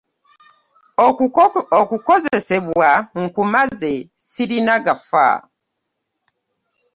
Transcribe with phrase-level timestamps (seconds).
[1.81, 2.89] Okukosebwa
[3.21, 3.93] nkumaze
[4.29, 5.27] sirina gafa.